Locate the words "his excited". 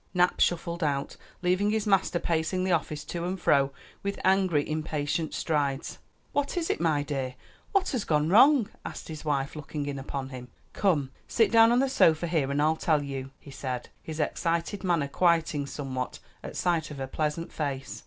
14.01-14.83